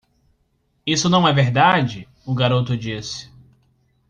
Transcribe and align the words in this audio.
"Isso 0.83 1.09
não 1.11 1.27
é 1.27 1.31
verdade,?" 1.31 2.09
o 2.25 2.33
garoto 2.33 2.75
disse. 2.75 3.29